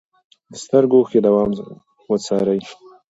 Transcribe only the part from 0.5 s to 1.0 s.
د سترګو